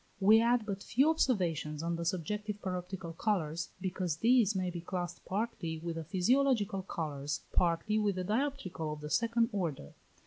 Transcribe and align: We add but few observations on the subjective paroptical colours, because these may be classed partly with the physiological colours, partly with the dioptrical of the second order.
We 0.19 0.41
add 0.41 0.65
but 0.65 0.81
few 0.81 1.11
observations 1.11 1.83
on 1.83 1.95
the 1.95 2.05
subjective 2.05 2.59
paroptical 2.59 3.15
colours, 3.15 3.69
because 3.79 4.17
these 4.17 4.55
may 4.55 4.71
be 4.71 4.81
classed 4.81 5.23
partly 5.25 5.77
with 5.77 5.95
the 5.95 6.03
physiological 6.03 6.81
colours, 6.81 7.41
partly 7.53 7.99
with 7.99 8.15
the 8.15 8.23
dioptrical 8.23 8.93
of 8.93 9.01
the 9.01 9.11
second 9.11 9.49
order. 9.51 9.93